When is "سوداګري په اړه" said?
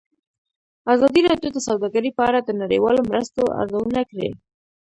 1.67-2.39